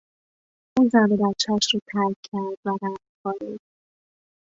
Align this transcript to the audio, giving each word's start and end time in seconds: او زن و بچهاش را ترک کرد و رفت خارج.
او 0.77 0.89
زن 0.91 1.09
و 1.11 1.17
بچهاش 1.17 1.67
را 1.73 1.79
ترک 1.87 2.15
کرد 2.31 2.57
و 2.65 2.69
رفت 2.85 3.01
خارج. 3.23 3.59